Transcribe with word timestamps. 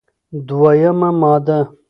دوه 0.47 0.71
یمه 0.81 1.09
ماده: 1.21 1.59